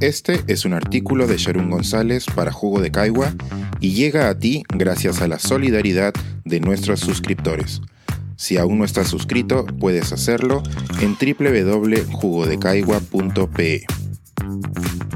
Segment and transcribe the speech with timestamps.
[0.00, 3.34] Este es un artículo de Sharon González para Jugo de Caigua
[3.80, 7.80] y llega a ti gracias a la solidaridad de nuestros suscriptores.
[8.36, 10.62] Si aún no estás suscrito, puedes hacerlo
[11.00, 13.86] en www.jugodecaigua.pe.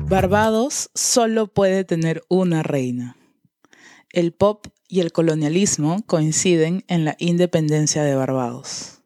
[0.08, 3.16] Barbados solo puede tener una reina.
[4.10, 8.98] El pop y el colonialismo coinciden en la independencia de Barbados.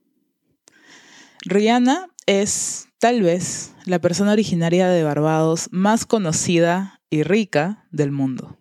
[1.44, 8.58] Rihanna es, tal vez, la persona originaria de Barbados más conocida y rica del mundo.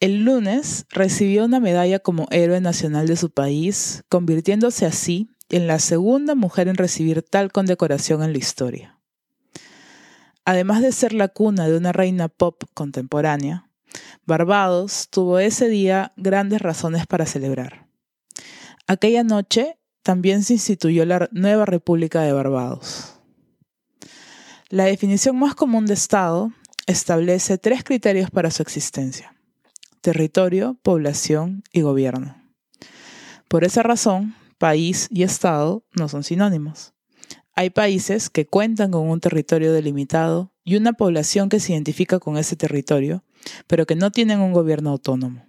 [0.00, 5.78] El lunes recibió una medalla como héroe nacional de su país, convirtiéndose así en la
[5.78, 8.98] segunda mujer en recibir tal condecoración en la historia.
[10.44, 13.68] Además de ser la cuna de una reina pop contemporánea,
[14.26, 17.86] Barbados tuvo ese día grandes razones para celebrar.
[18.86, 23.11] Aquella noche también se instituyó la nueva República de Barbados.
[24.72, 26.50] La definición más común de Estado
[26.86, 29.36] establece tres criterios para su existencia.
[30.00, 32.42] Territorio, población y gobierno.
[33.48, 36.94] Por esa razón, país y Estado no son sinónimos.
[37.54, 42.38] Hay países que cuentan con un territorio delimitado y una población que se identifica con
[42.38, 43.24] ese territorio,
[43.66, 45.44] pero que no tienen un gobierno autónomo.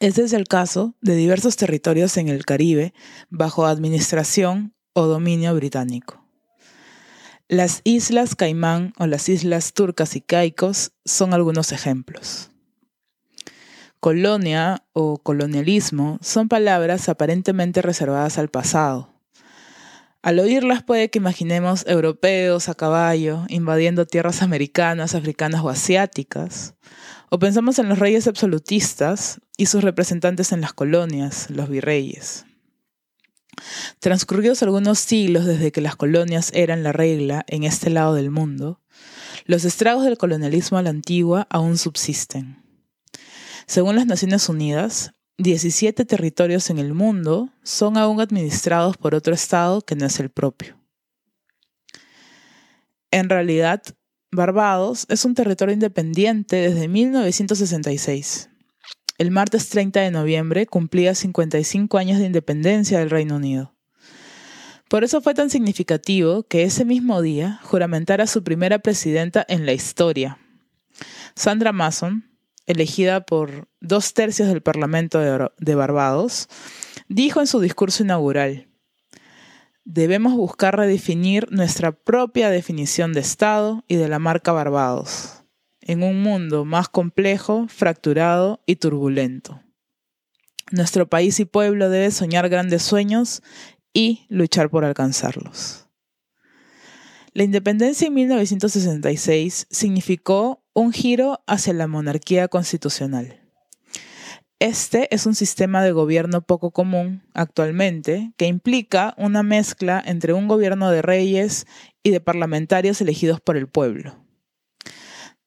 [0.00, 2.94] Ese es el caso de diversos territorios en el Caribe
[3.30, 6.27] bajo administración o dominio británico.
[7.50, 12.50] Las Islas Caimán o las Islas Turcas y Caicos son algunos ejemplos.
[14.00, 19.14] Colonia o colonialismo son palabras aparentemente reservadas al pasado.
[20.20, 26.74] Al oírlas puede que imaginemos europeos a caballo invadiendo tierras americanas, africanas o asiáticas,
[27.30, 32.44] o pensamos en los reyes absolutistas y sus representantes en las colonias, los virreyes.
[34.00, 38.80] Transcurridos algunos siglos desde que las colonias eran la regla en este lado del mundo,
[39.44, 42.62] los estragos del colonialismo a la antigua aún subsisten.
[43.66, 49.82] Según las Naciones Unidas, 17 territorios en el mundo son aún administrados por otro Estado
[49.82, 50.76] que no es el propio.
[53.10, 53.82] En realidad,
[54.30, 58.47] Barbados es un territorio independiente desde 1966
[59.18, 63.74] el martes 30 de noviembre cumplía 55 años de independencia del Reino Unido.
[64.88, 69.72] Por eso fue tan significativo que ese mismo día juramentara su primera presidenta en la
[69.72, 70.38] historia.
[71.34, 72.30] Sandra Mason,
[72.66, 76.48] elegida por dos tercios del Parlamento de Barbados,
[77.08, 78.68] dijo en su discurso inaugural,
[79.84, 85.37] debemos buscar redefinir nuestra propia definición de Estado y de la marca Barbados
[85.88, 89.60] en un mundo más complejo, fracturado y turbulento.
[90.70, 93.42] Nuestro país y pueblo debe soñar grandes sueños
[93.94, 95.88] y luchar por alcanzarlos.
[97.32, 103.40] La independencia en 1966 significó un giro hacia la monarquía constitucional.
[104.60, 110.48] Este es un sistema de gobierno poco común actualmente que implica una mezcla entre un
[110.48, 111.66] gobierno de reyes
[112.02, 114.27] y de parlamentarios elegidos por el pueblo.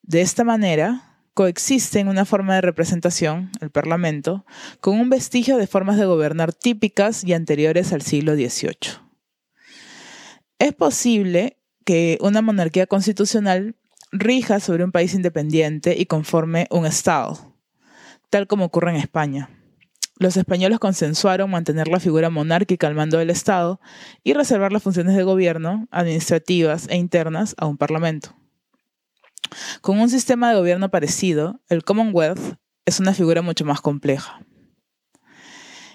[0.03, 4.45] De esta manera, coexisten una forma de representación, el Parlamento,
[4.79, 8.99] con un vestigio de formas de gobernar típicas y anteriores al siglo XVIII.
[10.59, 13.75] Es posible que una monarquía constitucional
[14.11, 17.55] rija sobre un país independiente y conforme un Estado,
[18.29, 19.49] tal como ocurre en España.
[20.17, 23.79] Los españoles consensuaron mantener la figura monárquica al mando del Estado
[24.23, 28.35] y reservar las funciones de gobierno, administrativas e internas a un parlamento.
[29.81, 34.41] Con un sistema de gobierno parecido, el Commonwealth es una figura mucho más compleja.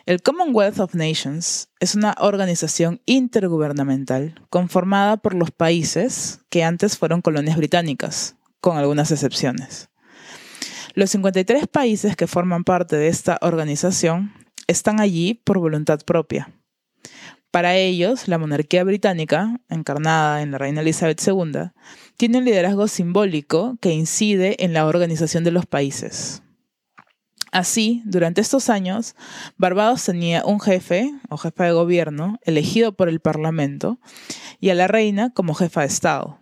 [0.06, 7.22] El Commonwealth of Nations es una organización intergubernamental conformada por los países que antes fueron
[7.22, 9.88] colonias británicas, con algunas excepciones.
[10.94, 14.32] Los 53 países que forman parte de esta organización
[14.68, 16.52] están allí por voluntad propia.
[17.56, 21.70] Para ellos, la monarquía británica, encarnada en la reina Elizabeth II,
[22.18, 26.42] tiene un liderazgo simbólico que incide en la organización de los países.
[27.52, 29.16] Así, durante estos años,
[29.56, 34.00] Barbados tenía un jefe o jefa de gobierno elegido por el Parlamento
[34.60, 36.38] y a la reina como jefa de Estado.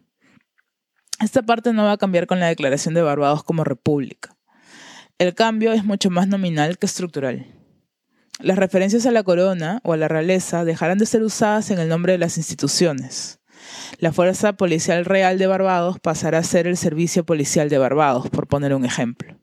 [1.21, 4.37] Esta parte no va a cambiar con la declaración de Barbados como república.
[5.19, 7.64] El cambio es mucho más nominal que estructural.
[8.41, 11.89] Las referencias a la corona o a la realeza dejarán de ser usadas en el
[11.89, 13.39] nombre de las instituciones.
[13.99, 18.47] La Fuerza Policial Real de Barbados pasará a ser el Servicio Policial de Barbados, por
[18.47, 19.39] poner un ejemplo.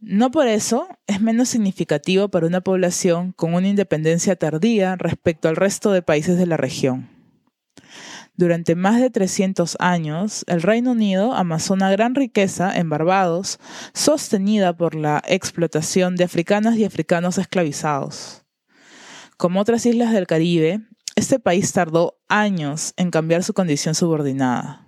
[0.00, 5.54] No por eso es menos significativo para una población con una independencia tardía respecto al
[5.54, 7.08] resto de países de la región.
[8.34, 13.58] Durante más de 300 años, el Reino Unido amasó una gran riqueza en Barbados,
[13.92, 18.44] sostenida por la explotación de africanas y africanos esclavizados.
[19.36, 20.80] Como otras islas del Caribe,
[21.14, 24.86] este país tardó años en cambiar su condición subordinada.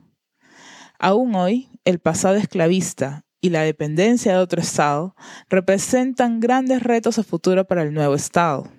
[0.99, 5.15] Aún hoy, el pasado esclavista y la dependencia de otro Estado
[5.51, 8.71] representan grandes retos a futuro para el nuevo Estado.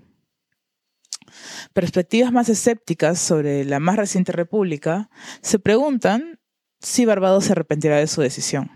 [1.74, 5.10] Perspectivas más escépticas sobre la más reciente república
[5.42, 6.40] se preguntan
[6.80, 8.72] si Barbados se arrepentirá de su decisión.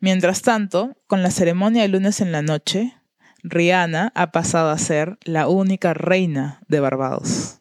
[0.00, 2.94] Mientras tanto, con la ceremonia de lunes en la noche,
[3.42, 7.60] Rihanna ha pasado a ser la única reina de Barbados.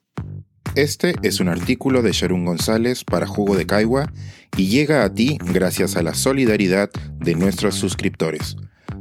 [0.76, 4.12] Este es un artículo de Sharon González para Jugo de Caigua
[4.58, 8.58] y llega a ti gracias a la solidaridad de nuestros suscriptores.